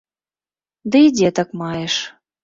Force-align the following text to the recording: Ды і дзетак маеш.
Ды 0.95 1.01
і 1.07 1.11
дзетак 1.17 1.49
маеш. 1.61 1.95